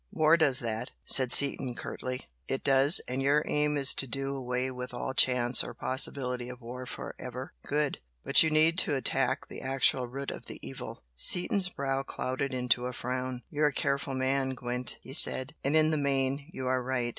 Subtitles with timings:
[0.11, 2.25] "War does that," said Seaton, curtly.
[2.47, 3.01] "It does.
[3.07, 7.13] And your aim is to do away with all chance or possibility of war for
[7.19, 7.53] ever.
[7.67, 7.99] Good!
[8.23, 12.87] But you need to attack the actual root of the evil." Seaton's brow clouded into
[12.87, 13.43] a frown.
[13.51, 17.09] "You're a careful man, Gwent," he said "And, in the main, you are right.